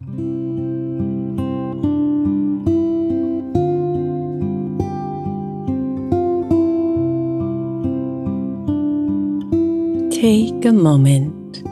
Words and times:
Take 0.00 0.08
a 10.64 10.72
moment 10.72 11.62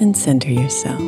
and 0.00 0.16
center 0.16 0.50
yourself. 0.50 0.98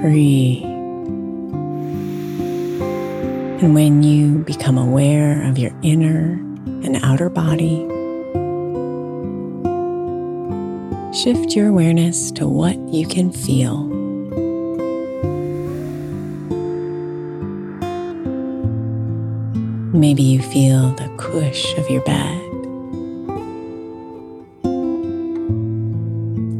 Breathe. 0.00 0.64
And 3.62 3.74
when 3.74 4.02
you 4.02 4.38
become 4.38 4.78
aware 4.78 5.46
of 5.48 5.58
your 5.58 5.72
inner 5.82 6.35
shift 11.16 11.56
your 11.56 11.68
awareness 11.68 12.30
to 12.30 12.46
what 12.46 12.76
you 12.92 13.06
can 13.06 13.32
feel. 13.32 13.84
Maybe 19.94 20.22
you 20.22 20.42
feel 20.42 20.90
the 20.96 21.08
cush 21.16 21.72
of 21.78 21.88
your 21.88 22.02
bed 22.02 22.42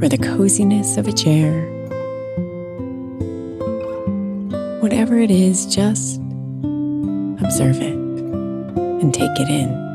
or 0.03 0.09
the 0.09 0.19
coziness 0.19 0.97
of 0.97 1.07
a 1.07 1.13
chair. 1.13 1.61
Whatever 4.81 5.19
it 5.19 5.31
is, 5.31 5.67
just 5.67 6.17
observe 7.45 7.77
it 7.83 7.95
and 7.95 9.13
take 9.13 9.39
it 9.39 9.51
in. 9.51 9.86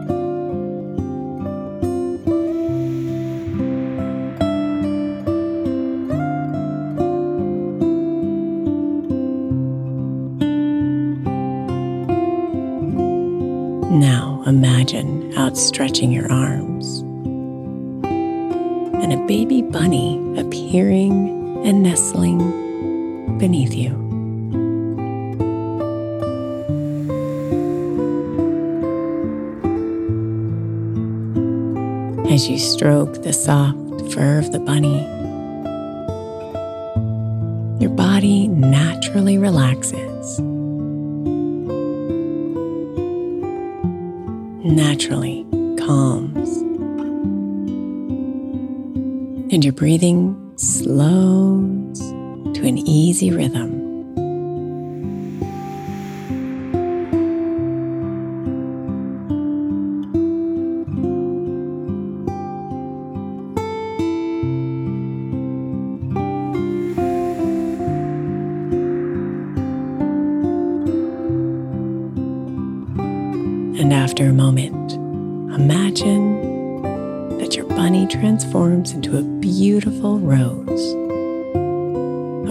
Imagine 15.62 15.82
outstretching 15.82 16.12
your 16.12 16.32
arms 16.32 17.02
and 19.04 19.14
a 19.14 19.28
baby 19.28 19.62
bunny 19.62 20.18
appearing 20.40 21.66
and 21.66 21.84
nestling 21.84 23.38
beneath 23.38 23.74
you. 23.74 23.92
As 32.34 32.48
you 32.50 32.58
stroke 32.58 33.22
the 33.22 33.34
soft 33.34 33.78
fur 34.14 34.40
of 34.40 34.52
the 34.52 34.60
bunny, 34.60 35.02
your 37.80 37.92
body 37.92 38.48
naturally 38.48 39.38
relaxes. 39.38 40.11
Naturally 44.64 45.46
calms. 45.78 46.58
And 49.54 49.66
your 49.66 49.74
breathing 49.74 50.38
slows 50.56 52.00
to 52.00 52.66
an 52.66 52.78
easy 52.78 53.32
rhythm. 53.32 53.81
After 74.12 74.28
a 74.28 74.34
moment, 74.34 74.92
imagine 75.56 76.82
that 77.38 77.56
your 77.56 77.66
bunny 77.66 78.06
transforms 78.08 78.92
into 78.92 79.18
a 79.18 79.22
beautiful 79.22 80.20
rose, 80.20 80.94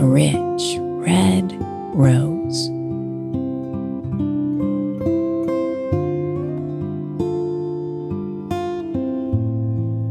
a 0.01 0.07
rich 0.07 0.79
red 0.79 1.53
rose. 1.95 2.71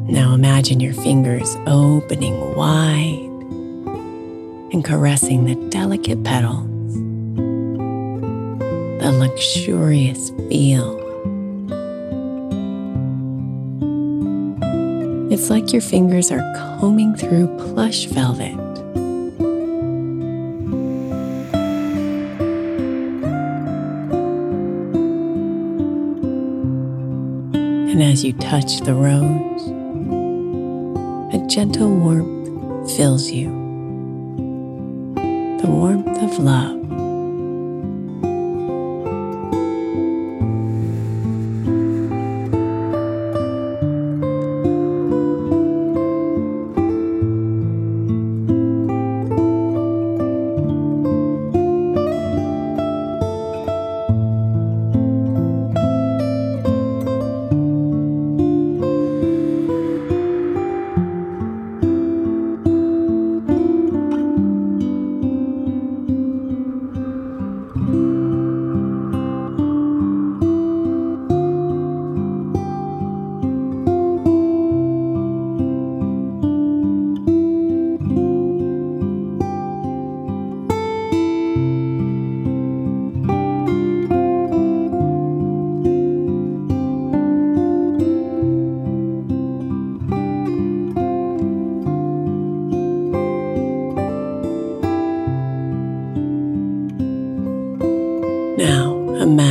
Now 0.08 0.36
imagine 0.36 0.80
your 0.80 0.94
fingers 0.94 1.58
opening 1.66 2.54
wide 2.56 3.26
and 4.72 4.86
caressing 4.86 5.46
the 5.46 5.56
delicate 5.70 6.24
petals, 6.24 6.94
the 9.02 9.12
luxurious 9.18 10.30
feel 10.48 10.99
It's 15.40 15.50
like 15.50 15.72
your 15.72 15.82
fingers 15.82 16.32
are 16.32 16.44
combing 16.82 17.16
through 17.16 17.48
plush 17.58 18.08
velvet. 18.08 18.60
And 27.90 28.04
as 28.04 28.26
you 28.26 28.34
touch 28.34 28.82
the 28.82 28.94
rose, 28.94 29.68
a 31.34 31.48
gentle 31.48 31.90
warmth 31.90 32.92
fills 32.98 33.32
you. 33.32 33.48
The 35.62 35.68
warmth 35.70 36.22
of 36.22 36.38
love. 36.40 36.79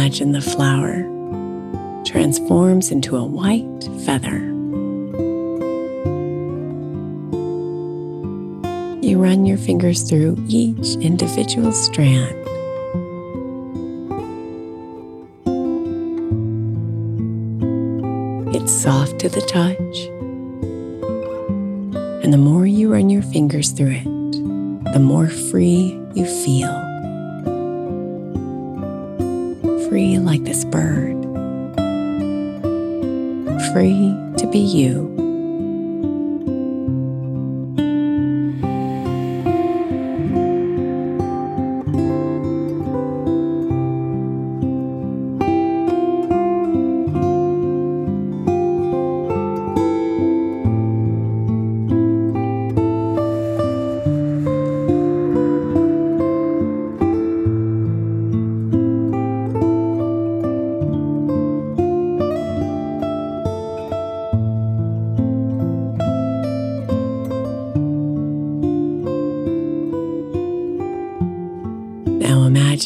Imagine 0.09 0.33
the 0.33 0.41
flower 0.41 1.03
transforms 2.03 2.91
into 2.91 3.15
a 3.15 3.23
white 3.23 3.85
feather. 4.07 4.39
You 9.07 9.19
run 9.23 9.45
your 9.45 9.59
fingers 9.59 10.09
through 10.09 10.43
each 10.49 10.97
individual 11.03 11.73
strand. 11.73 12.35
It's 18.57 18.73
soft 18.73 19.19
to 19.19 19.29
the 19.29 19.43
touch. 19.43 19.99
And 22.25 22.33
the 22.33 22.39
more 22.39 22.67
you 22.67 22.91
run 22.91 23.11
your 23.11 23.23
fingers 23.25 23.73
through 23.73 24.01
it, 24.03 24.93
the 24.95 25.01
more 25.01 25.29
free 25.29 26.01
you 26.15 26.25
feel. 26.25 26.88
Free 29.99 30.17
like 30.17 30.45
this 30.45 30.65
bird. 30.65 31.25
Free 33.73 34.15
to 34.37 34.49
be 34.53 34.61
you. 34.61 35.28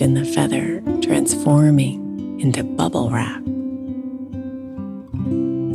Imagine 0.02 0.14
the 0.14 0.32
feather 0.32 0.82
transforming 1.00 2.40
into 2.40 2.64
bubble 2.64 3.10
wrap. 3.10 3.42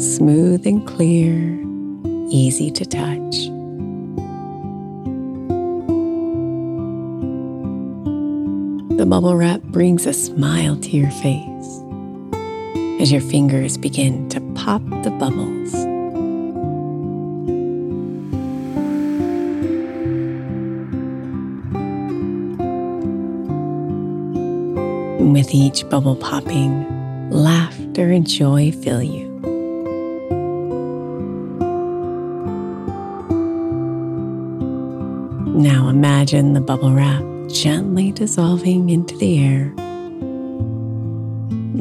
Smooth 0.02 0.68
and 0.68 0.86
clear, 0.86 1.58
easy 2.30 2.70
to 2.72 2.86
touch. 2.86 3.48
The 8.98 9.06
bubble 9.06 9.38
wrap 9.38 9.62
brings 9.62 10.06
a 10.06 10.14
smile 10.14 10.76
to 10.76 10.90
your 10.90 11.12
face 11.12 11.84
as 13.00 13.12
your 13.12 13.22
fingers 13.22 13.78
begin 13.78 14.28
to 14.30 14.42
pop 14.56 14.82
the 15.04 15.12
bubbles. 15.12 15.87
With 25.48 25.56
each 25.56 25.88
bubble 25.88 26.16
popping, 26.18 27.30
laughter 27.30 28.12
and 28.12 28.28
joy 28.28 28.70
fill 28.70 29.02
you. 29.02 29.26
Now 35.56 35.88
imagine 35.88 36.52
the 36.52 36.60
bubble 36.60 36.92
wrap 36.92 37.24
gently 37.50 38.12
dissolving 38.12 38.90
into 38.90 39.16
the 39.18 39.40
air, 39.40 39.74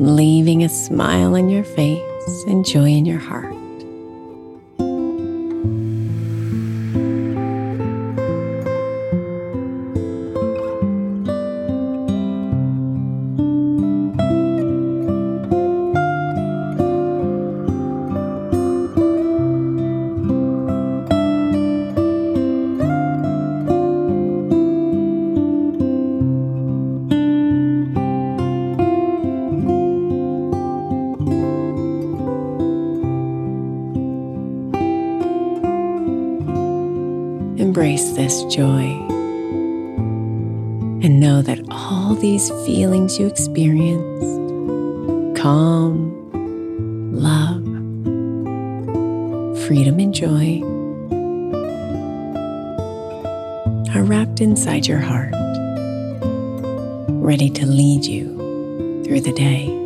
leaving 0.01 0.63
a 0.63 0.69
smile 0.69 1.35
on 1.35 1.49
your 1.49 1.65
face 1.65 2.45
and 2.47 2.65
joy 2.65 2.91
in 2.91 3.05
your 3.05 3.19
heart. 3.19 3.56
Embrace 37.77 38.13
this 38.13 38.43
joy 38.45 38.85
and 41.05 41.21
know 41.21 41.43
that 41.43 41.61
all 41.69 42.15
these 42.15 42.49
feelings 42.65 43.19
you 43.19 43.27
experienced 43.27 44.25
calm, 45.39 46.11
love, 47.13 47.63
freedom, 49.67 50.01
and 50.01 50.15
joy 50.15 50.63
are 53.95 54.05
wrapped 54.05 54.41
inside 54.41 54.87
your 54.87 55.01
heart, 55.01 55.35
ready 57.23 57.51
to 57.51 57.67
lead 57.67 58.07
you 58.07 59.03
through 59.05 59.21
the 59.21 59.35
day. 59.35 59.86